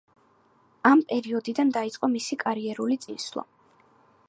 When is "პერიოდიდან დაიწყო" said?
1.11-2.11